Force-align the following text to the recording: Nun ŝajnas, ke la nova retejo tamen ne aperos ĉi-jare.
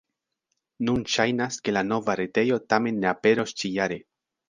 Nun 0.87 1.03
ŝajnas, 1.17 1.61
ke 1.69 1.77
la 1.79 1.85
nova 1.91 2.17
retejo 2.23 2.61
tamen 2.75 3.01
ne 3.05 3.15
aperos 3.15 3.59
ĉi-jare. 3.63 4.05